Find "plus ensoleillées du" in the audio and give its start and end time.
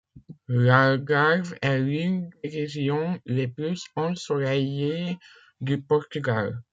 3.47-5.79